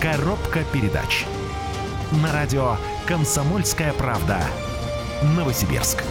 [0.00, 1.26] Коробка передач.
[2.22, 4.40] На радио «Комсомольская правда».
[5.36, 6.02] Новосибирск.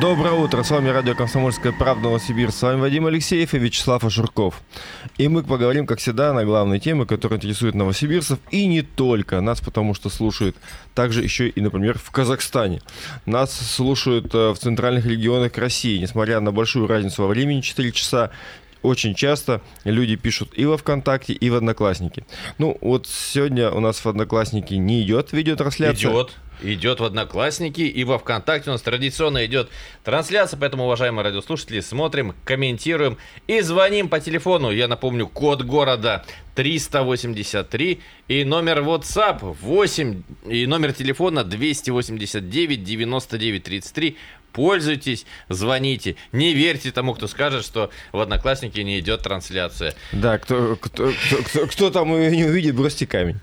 [0.00, 2.56] Доброе утро, с вами радио «Комсомольская правда» Новосибирск.
[2.56, 4.62] С вами Вадим Алексеев и Вячеслав Ашурков.
[5.16, 8.38] И мы поговорим, как всегда, на главные темы, которые интересуют новосибирцев.
[8.52, 9.40] И не только.
[9.40, 10.56] Нас потому что слушают
[10.94, 12.80] также еще и, например, в Казахстане.
[13.26, 15.98] Нас слушают э, в центральных регионах России.
[15.98, 18.30] Несмотря на большую разницу во времени, 4 часа,
[18.82, 22.24] очень часто люди пишут и во ВКонтакте, и в Одноклассники.
[22.58, 26.10] Ну, вот сегодня у нас в Одноклассники не идет видеотрансляция.
[26.10, 29.68] Идет идет в Одноклассники, и во ВКонтакте у нас традиционно идет
[30.04, 34.70] трансляция, поэтому, уважаемые радиослушатели, смотрим, комментируем и звоним по телефону.
[34.70, 44.16] Я напомню, код города 383 и номер WhatsApp 8 и номер телефона 289 99 33
[44.52, 46.16] пользуйтесь, звоните.
[46.32, 49.94] Не верьте тому, кто скажет, что в Одноклассники не идет трансляция.
[50.12, 53.40] Да, кто, кто, кто, кто, кто там ее не увидит, бросьте камень.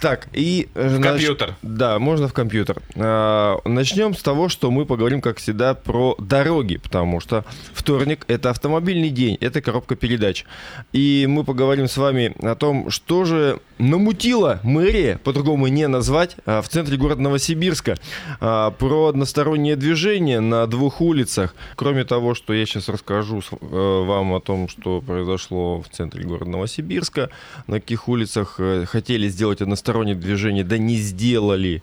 [0.00, 0.68] Так, и...
[0.74, 1.10] Э, в нач...
[1.10, 1.54] компьютер.
[1.62, 2.80] Да, можно в компьютер.
[2.94, 8.50] А, начнем с того, что мы поговорим, как всегда, про дороги, потому что вторник— это
[8.50, 10.44] автомобильный день, это коробка передач.
[10.92, 16.62] И мы поговорим с вами о том, что же намутила мэрия, по-другому не назвать, а,
[16.62, 17.96] в центре города Новосибирска,
[18.40, 21.54] а, про одностороннее движение на двух улицах.
[21.76, 26.50] Кроме того, что я сейчас расскажу э, вам о том, что произошло в центре города
[26.50, 27.30] Новосибирска,
[27.66, 31.82] на каких улицах э, хотели сделать одностороннее движение, да не сделали.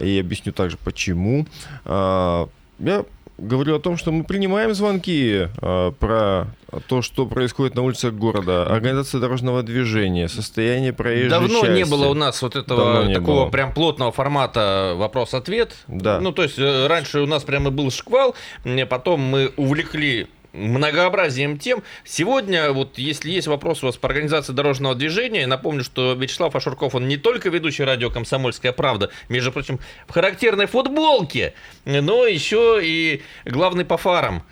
[0.00, 1.46] И объясню также почему.
[1.84, 2.48] А,
[2.78, 3.04] я
[3.38, 6.46] говорю о том, что мы принимаем звонки э, про
[6.88, 11.74] то, что происходит на улицах города, организация дорожного движения, состояние проезжей Давно части.
[11.74, 13.50] не было у нас вот этого такого было.
[13.50, 15.74] прям плотного формата вопрос-ответ.
[15.88, 16.20] Да.
[16.20, 18.34] Ну, то есть э, раньше у нас прямо был шквал,
[18.88, 21.82] потом мы увлекли многообразием тем.
[22.04, 26.94] Сегодня, вот если есть вопрос у вас по организации дорожного движения, напомню, что Вячеслав Ашурков,
[26.94, 31.54] он не только ведущий радио «Комсомольская правда», между прочим, в характерной футболке,
[31.84, 34.42] но еще и главный по фарам.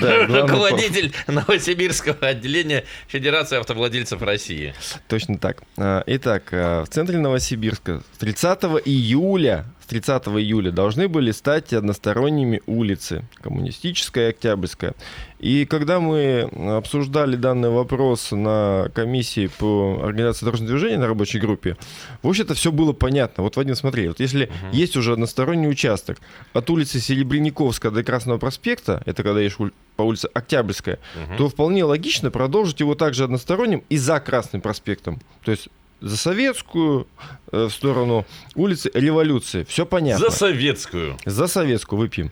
[0.00, 4.74] Да, Руководитель Новосибирского отделения Федерации автовладельцев России.
[5.08, 5.62] Точно так.
[5.76, 13.24] А, итак, а, в центре Новосибирска 30 июля 30 июля должны были стать односторонними улицы,
[13.40, 14.94] Коммунистическая и Октябрьская.
[15.38, 21.76] И когда мы обсуждали данный вопрос на комиссии по организации дорожного движения на рабочей группе,
[22.22, 23.44] в общем-то все было понятно.
[23.44, 24.74] Вот, Вадим, смотри, вот если uh-huh.
[24.74, 26.18] есть уже односторонний участок
[26.52, 29.58] от улицы Серебряниковская до Красного проспекта, это когда едешь
[29.96, 31.36] по улице Октябрьская, uh-huh.
[31.36, 35.20] то вполне логично продолжить его также односторонним и за Красным проспектом.
[35.44, 35.68] То есть
[36.00, 37.06] за советскую
[37.52, 39.64] э, в сторону улицы Революции.
[39.68, 40.30] Все понятно.
[40.30, 41.16] За советскую.
[41.24, 42.30] За советскую выпьем.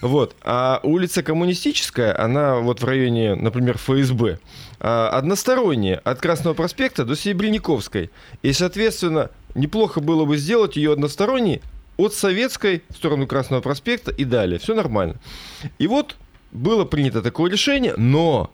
[0.00, 0.34] Вот.
[0.42, 4.38] А улица Коммунистическая, она вот в районе, например, ФСБ,
[4.80, 8.10] а, односторонняя от Красного проспекта до Серебряниковской.
[8.42, 11.62] И, соответственно, неплохо было бы сделать ее односторонней
[11.96, 14.58] от Советской в сторону Красного проспекта и далее.
[14.58, 15.16] Все нормально.
[15.78, 16.16] И вот
[16.50, 18.50] было принято такое решение, но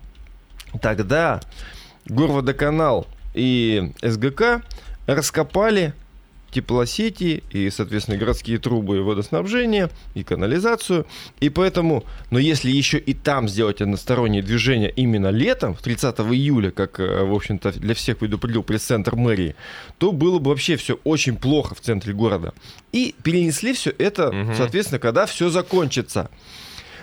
[0.80, 1.40] тогда
[2.06, 4.62] Горводоканал и СГК
[5.06, 5.94] раскопали
[6.50, 11.06] теплосети и, соответственно, городские трубы и водоснабжения, и канализацию.
[11.40, 16.98] И поэтому, но если еще и там сделать одностороннее движение именно летом, 30 июля, как,
[17.00, 19.54] э, в общем-то, для всех предупредил пресс-центр мэрии,
[19.98, 22.52] то было бы вообще все очень плохо в центре города.
[22.92, 24.54] И перенесли все это, угу.
[24.56, 26.30] соответственно, когда все закончится.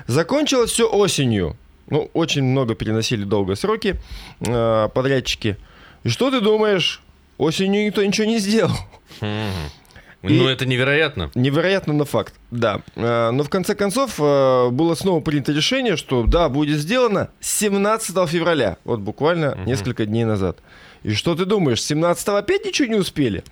[0.08, 1.58] Закончилось все осенью.
[1.90, 3.96] Ну, очень много переносили долго сроки
[4.42, 5.58] э, подрядчики–
[6.08, 7.02] и что ты думаешь?
[7.38, 8.72] Осенью никто ничего не сделал.
[9.20, 11.32] Ну, это невероятно.
[11.36, 12.82] Невероятно, но факт, да.
[12.96, 18.30] А, но в конце концов а, было снова принято решение, что да, будет сделано 17
[18.30, 19.62] февраля, вот буквально угу.
[19.64, 20.60] несколько дней назад.
[21.04, 23.44] И что ты думаешь, 17 опять ничего не успели?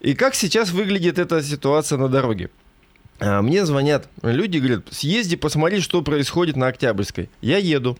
[0.00, 2.50] И как сейчас выглядит эта ситуация на дороге?
[3.18, 7.30] А, мне звонят люди, говорят, съезди, посмотри, что происходит на Октябрьской.
[7.40, 7.98] Я еду.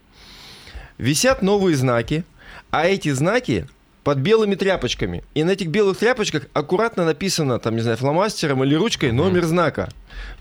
[0.99, 2.23] Висят новые знаки,
[2.69, 3.67] а эти знаки
[4.05, 5.23] под белыми тряпочками.
[5.33, 9.47] И на этих белых тряпочках аккуратно написано, там, не знаю, фломастером или ручкой номер mm-hmm.
[9.47, 9.89] знака.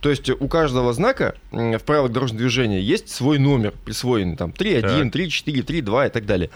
[0.03, 5.11] То есть у каждого знака в правилах дорожного движения есть свой номер присвоенный, там 3.1,
[5.11, 6.51] 3.4, 3.2 и так далее.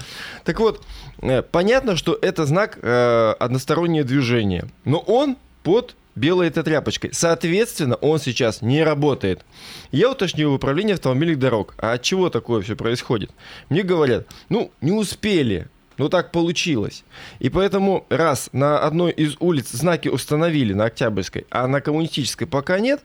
[0.45, 0.85] Так вот,
[1.23, 7.15] э, понятно, что это знак э, одностороннее движение, но он под белой этой тряпочкой.
[7.15, 9.47] Соответственно, он сейчас не работает.
[9.93, 11.75] Я уточнил в управлении автомобильных дорог.
[11.79, 13.31] А от чего такое все происходит?
[13.71, 17.05] Мне говорят, ну, не успели ну так получилось.
[17.41, 22.79] И поэтому, раз на одной из улиц знаки установили на Октябрьской, а на Коммунистической пока
[22.79, 23.03] нет,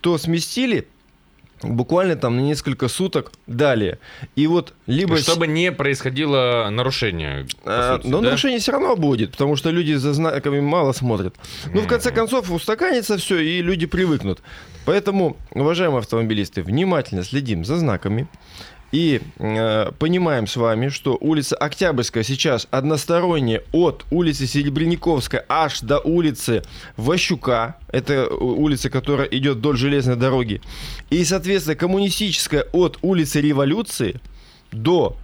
[0.00, 0.86] то сместили
[1.62, 3.98] буквально там на несколько суток далее.
[4.36, 5.16] И вот либо...
[5.16, 7.46] Чтобы не происходило нарушение.
[7.64, 8.26] А, сути, но да?
[8.26, 11.34] нарушение все равно будет, потому что люди за знаками мало смотрят.
[11.72, 14.42] Ну, в конце концов, устаканится все, и люди привыкнут.
[14.84, 18.28] Поэтому, уважаемые автомобилисты, внимательно следим за знаками.
[18.94, 25.98] И э, понимаем с вами, что улица Октябрьская сейчас односторонняя от улицы Серебряниковская аж до
[25.98, 26.62] улицы
[26.96, 27.74] Ващука.
[27.88, 30.60] Это улица, которая идет вдоль железной дороги.
[31.10, 34.20] И, соответственно, коммунистическая от улицы Революции
[34.70, 35.16] до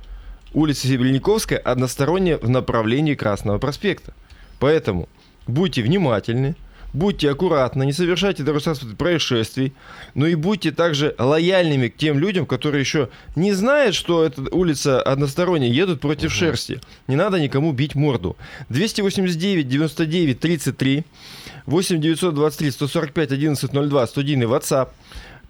[0.52, 4.14] улицы Серебряниковская односторонняя в направлении Красного проспекта.
[4.58, 5.08] Поэтому
[5.46, 6.56] будьте внимательны,
[6.92, 9.72] будьте аккуратны, не совершайте дорожно-транспортных происшествий,
[10.14, 15.00] но и будьте также лояльными к тем людям, которые еще не знают, что эта улица
[15.00, 16.80] односторонняя, едут против шерсти.
[17.06, 18.36] Не надо никому бить морду.
[18.68, 21.04] 289 99 33
[21.66, 24.88] 8 923 145 11 02 студийный WhatsApp.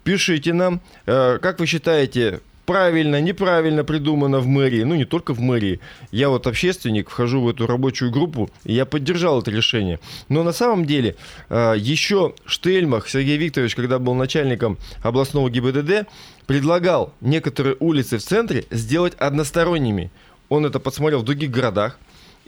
[0.03, 5.39] Пишите нам, э, как вы считаете, правильно, неправильно придумано в мэрии, ну не только в
[5.39, 5.79] мэрии.
[6.11, 9.99] Я вот общественник, вхожу в эту рабочую группу, и я поддержал это решение.
[10.29, 11.15] Но на самом деле
[11.49, 16.07] э, еще Штельмах Сергей Викторович, когда был начальником областного ГИБДД,
[16.47, 20.11] предлагал некоторые улицы в центре сделать односторонними.
[20.49, 21.97] Он это подсмотрел в других городах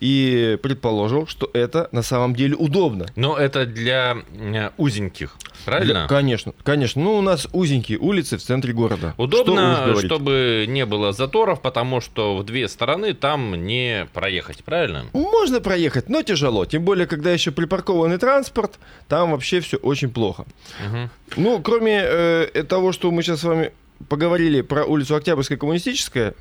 [0.03, 3.05] и предположил, что это на самом деле удобно.
[3.15, 5.93] Но это для э, узеньких, правильно?
[5.93, 7.01] Для- конечно, конечно.
[7.01, 9.13] Ну, у нас узенькие улицы в центре города.
[9.13, 10.05] Что Удобно, говорить.
[10.05, 15.05] чтобы не было заторов, потому что в две стороны там не проехать, правильно?
[15.13, 16.65] Можно проехать, но тяжело.
[16.65, 20.43] Тем более, когда еще припаркованный транспорт, там вообще все очень плохо.
[20.85, 21.09] Мгм.
[21.37, 23.71] Ну, кроме э, того, что мы сейчас с вами
[24.09, 26.33] поговорили про улицу Октябрьская коммунистическая,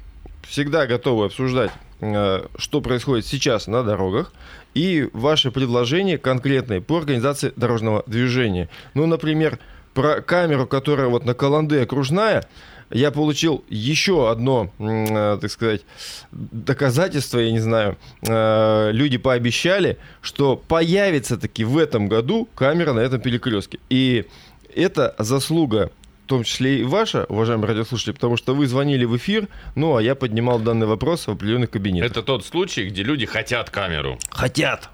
[0.43, 4.33] всегда готовы обсуждать, э, что происходит сейчас на дорогах,
[4.75, 8.69] и ваши предложения конкретные по организации дорожного движения.
[8.94, 9.59] Ну, например,
[9.94, 12.44] про камеру, которая вот на Каланде окружная,
[12.91, 15.83] я получил еще одно, э, так сказать,
[16.31, 17.97] доказательство, я не знаю.
[18.27, 23.79] Э, Люди пообещали, что появится таки в этом году камера на этом перекрестке.
[23.89, 24.27] И
[24.75, 25.91] это заслуга
[26.32, 30.14] том числе и ваша, уважаемые радиослушатели, потому что вы звонили в эфир, ну, а я
[30.14, 32.11] поднимал данный вопрос в определенных кабинетах.
[32.11, 34.19] Это тот случай, где люди хотят камеру.
[34.31, 34.88] Хотят.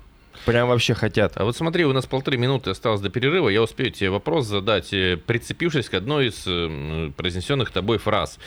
[0.47, 1.33] Прям вообще хотят.
[1.37, 3.49] А вот смотри, у нас полторы минуты осталось до перерыва.
[3.49, 8.39] Я успею тебе вопрос задать, э, прицепившись к одной из э, произнесенных тобой фраз.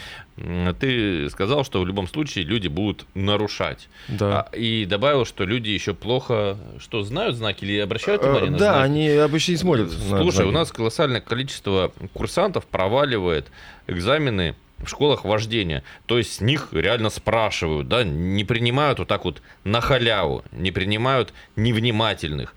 [0.80, 3.88] Ты сказал, что в любом случае люди будут нарушать.
[4.08, 4.48] Да.
[4.50, 8.58] А, И добавил, что люди еще плохо, что знают знаки или обращают внимание Э, на
[8.58, 8.84] Да, знаки?
[8.84, 9.88] они обычно не смотрят.
[10.10, 13.46] на Слушай, у нас колоссальное количество курсантов проваливает
[13.86, 15.82] экзамены в школах вождения.
[16.06, 20.70] То есть с них реально спрашивают, да, не принимают вот так вот на халяву, не
[20.70, 22.54] принимают невнимательных.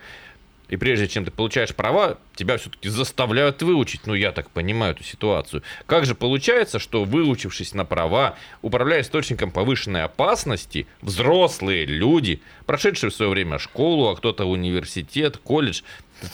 [0.68, 4.07] И прежде чем ты получаешь права, тебя все-таки заставляют выучить.
[4.07, 5.62] Ну, я так понимаю эту ситуацию.
[5.86, 13.13] Как же получается, что выучившись на права, управляя источником повышенной опасности, взрослые люди, прошедшие в
[13.13, 15.81] свое время школу, а кто-то университет, колледж,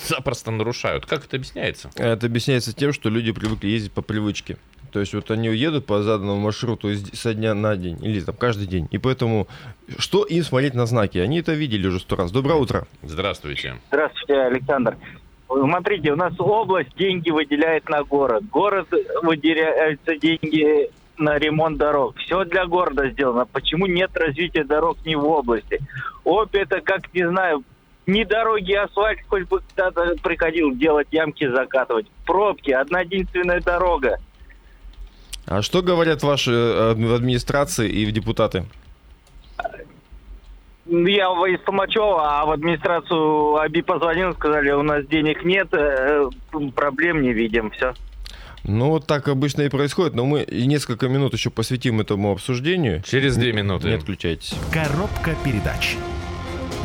[0.08, 1.06] запросто нарушают.
[1.06, 1.92] Как это объясняется?
[1.96, 4.58] Это объясняется тем, что люди привыкли ездить по привычке.
[4.92, 8.36] То есть вот они едут по заданному маршруту из- со дня на день или там
[8.36, 8.88] каждый день.
[8.92, 9.48] И поэтому
[9.98, 11.18] что им смотреть на знаки?
[11.18, 12.32] Они это видели уже сто раз.
[12.32, 12.86] Доброе утро.
[13.02, 13.76] Здравствуйте.
[13.88, 14.98] Здравствуйте, Александр.
[15.48, 18.44] Смотрите, у нас область деньги выделяет на город.
[18.52, 18.88] Город
[19.24, 22.16] выделяются деньги на ремонт дорог.
[22.18, 23.46] Все для города сделано.
[23.46, 25.80] Почему нет развития дорог ни в области?
[26.24, 27.64] Обь это как, не знаю,
[28.08, 32.08] ни дороги, асфальт, хоть бы кто-то приходил делать ямки, закатывать.
[32.26, 34.18] Пробки, одна единственная дорога.
[35.46, 38.66] А что говорят ваши э, в администрации и в депутаты?
[40.86, 46.30] Я из Толмачева, а в администрацию АБИ позвонил, сказали, у нас денег нет, э,
[46.76, 47.94] проблем не видим, все.
[48.64, 53.02] Ну, вот так обычно и происходит, но мы несколько минут еще посвятим этому обсуждению.
[53.04, 53.88] Через две минуты.
[53.88, 54.54] Не отключайтесь.
[54.72, 55.96] Коробка передач.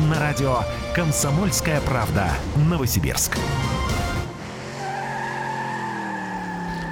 [0.09, 0.59] На радио
[0.95, 2.29] «Комсомольская правда»
[2.69, 3.37] Новосибирск.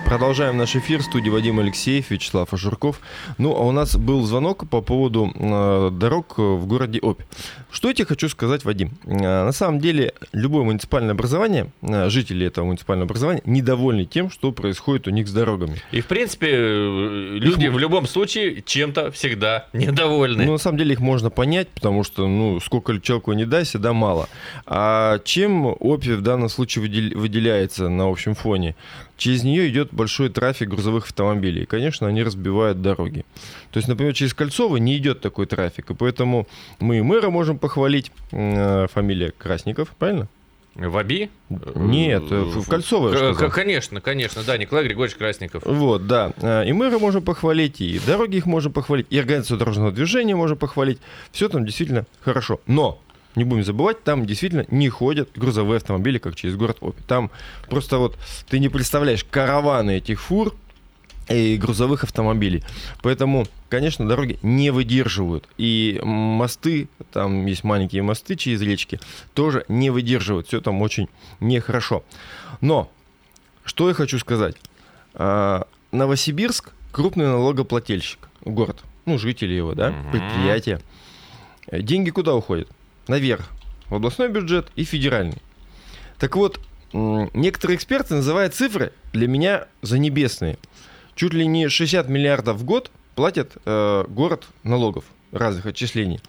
[0.06, 1.00] Продолжаем наш эфир.
[1.00, 3.02] В студии Вадим Алексеев, Вячеслав Ажурков.
[3.40, 7.22] Ну, а у нас был звонок по поводу э, дорог в городе Обь.
[7.72, 8.92] Что я тебе хочу сказать, Вадим?
[9.06, 14.52] Э, на самом деле, любое муниципальное образование, э, жители этого муниципального образования недовольны тем, что
[14.52, 15.82] происходит у них с дорогами.
[15.92, 20.46] И, в принципе, э, люди в любом случае чем-то всегда недовольны.
[20.46, 23.92] Ну, на самом деле их можно понять, потому что, ну, сколько человеку не дай, всегда
[23.92, 24.30] мало.
[24.68, 28.76] А чем Обь в данном случае выдел- выделяется на общем фоне?
[29.18, 31.64] Через нее идет большой трафик грузовых автомобилей.
[31.64, 33.26] И, конечно, они разбивают дороги.
[33.72, 35.92] То есть, например, через Кольцово не идет такой трафик.
[35.92, 36.48] И поэтому
[36.80, 38.12] мы и мэра можем похвалить.
[38.32, 40.28] Э, Фамилия Красников, правильно?
[40.76, 41.30] В АБИ?
[41.50, 43.34] Нет, э, в, Кольцово.
[43.50, 45.64] Конечно, конечно, да, Николай Григорьевич Красников.
[45.66, 46.34] Вот, да.
[46.42, 50.58] Э, И мэра можем похвалить, и дороги их можем похвалить, и организацию дорожного движения можем
[50.58, 51.00] похвалить.
[51.32, 52.60] Все там действительно хорошо.
[52.68, 53.00] Но
[53.36, 56.96] не будем забывать, там действительно не ходят грузовые автомобили, как через город Обь.
[57.08, 57.32] Там
[57.70, 58.18] просто вот
[58.50, 60.56] ты не представляешь караваны этих фур
[61.30, 62.64] и грузовых автомобилей.
[63.02, 65.48] Поэтому, конечно, дороги не выдерживают.
[65.58, 69.00] И мосты, там есть маленькие мосты через речки,
[69.34, 70.48] тоже не выдерживают.
[70.48, 71.08] Все там очень
[71.40, 72.04] нехорошо.
[72.62, 72.92] Но,
[73.64, 74.56] что я хочу сказать.
[75.16, 80.12] А, Новосибирск крупный налогоплательщик, город, ну, жители его, да, Мгм.
[80.12, 80.82] предприятия.
[81.72, 82.70] Деньги куда уходят?
[83.08, 83.50] Наверх,
[83.90, 85.42] в областной бюджет и федеральный.
[86.18, 86.60] Так вот,
[86.94, 90.58] некоторые эксперты называют цифры для меня занебесные.
[91.16, 96.20] Чуть ли не 60 миллиардов в год платит э, город налогов разных отчислений.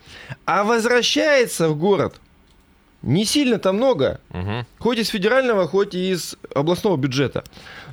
[0.45, 2.21] А возвращается в город
[3.02, 4.21] не сильно-то много.
[4.30, 4.66] Мгм.
[4.78, 7.45] Хоть из федерального, хоть и из областного бюджета.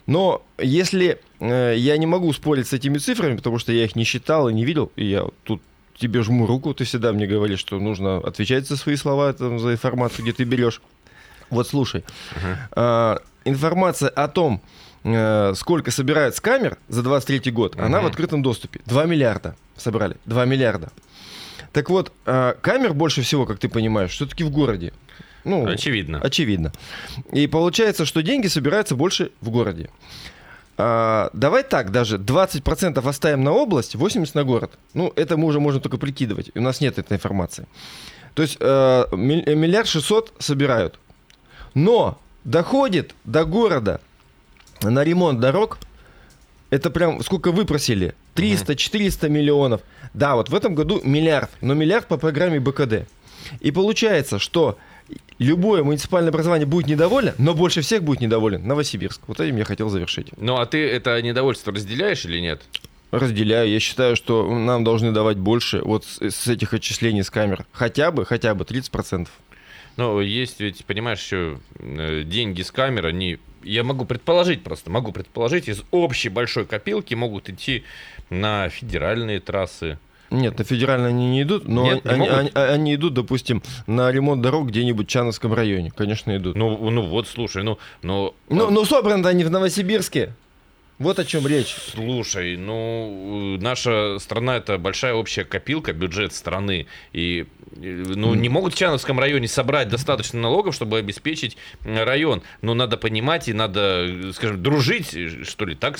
[0.06, 4.04] Но если э, я не могу спорить с этими цифрами, потому что я их не
[4.04, 5.62] считал и не видел, и я тут
[5.98, 9.74] тебе жму руку, ты всегда мне говоришь, что нужно отвечать за свои слова, там, за
[9.74, 10.82] информацию, где ты берешь.
[11.50, 12.04] Вот слушай,
[12.72, 14.62] а, информация о том,
[15.04, 18.80] э, сколько собирают с камер за 23 год, она в открытом доступе.
[18.86, 20.18] 2 миллиарда собрали.
[20.26, 20.92] 2 миллиарда.
[21.72, 24.94] Так вот, а, камер больше всего, как ты понимаешь, все-таки в городе.
[25.44, 26.20] Ну, Очевидно.
[26.20, 26.72] Очевидно.
[27.32, 29.90] И получается, что деньги собираются больше в городе.
[30.78, 34.72] А, давай так, даже 20% оставим на область, 80% на город.
[34.94, 36.52] Ну, это мы уже можем только прикидывать.
[36.56, 37.68] У нас нет этой информации.
[38.34, 41.00] То есть э, э, миллиард шестьсот собирают.
[41.76, 44.02] Но доходит до города
[44.82, 45.78] на ремонт дорог,
[46.70, 48.16] это прям сколько выпросили?
[48.36, 49.82] 300-400 миллионов.
[50.14, 53.08] Да, вот в этом году миллиард, но миллиард по программе БКД.
[53.60, 54.78] И получается, что
[55.40, 59.22] любое муниципальное образование будет недовольно, но больше всех будет недоволен Новосибирск.
[59.28, 60.30] Вот этим я хотел завершить.
[60.38, 62.62] Ну, а ты это недовольство разделяешь или нет?
[63.12, 63.70] Разделяю.
[63.70, 67.66] Я считаю, что нам должны давать больше вот с, с этих отчислений с камер.
[67.72, 69.28] Хотя бы, хотя бы 30%.
[69.98, 73.38] Ну, есть ведь, понимаешь, еще э, деньги с камер, они...
[73.62, 77.84] Я могу предположить просто, могу предположить, из общей большой копилки могут идти
[78.30, 80.00] на федеральные трассы.
[80.34, 84.12] Нет, на федеральные они не идут, но Нет, не они, они- они идут, допустим, на
[84.12, 85.92] ремонт дорог где-нибудь в Чановском районе.
[85.92, 86.56] Конечно, идут.
[86.56, 90.34] Ну, ну вот, слушай, ну, ну, Ну, ну собраны они в Новосибирске.
[91.00, 91.76] Вот о чем речь.
[91.94, 96.86] Слушай, ну, наша страна это большая общая копилка, бюджет страны.
[97.14, 102.42] И, ну, не могут в Чановском районе собрать достаточно налогов, чтобы обеспечить район.
[102.62, 105.16] Но надо понимать и надо, скажем, дружить,
[105.48, 105.98] что ли, так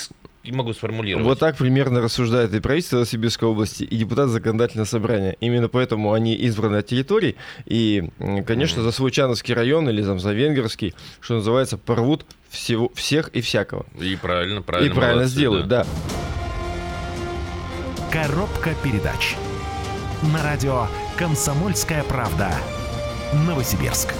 [0.52, 1.24] могу сформулировать.
[1.26, 5.36] Вот так примерно рассуждает и правительство Новосибирской области, и депутат законодательного собрания.
[5.40, 8.10] Именно поэтому они избраны от территорий, и,
[8.46, 13.40] конечно, за свой Чановский район или там, за Венгерский, что называется, порвут всего, всех и
[13.40, 13.86] всякого.
[14.00, 14.92] И правильно, правильно.
[14.92, 15.86] и правильно молодцы, сделают, да.
[18.12, 19.36] Коробка передач.
[20.32, 20.86] На радио
[21.16, 22.50] «Комсомольская правда».
[23.46, 24.14] Новосибирск.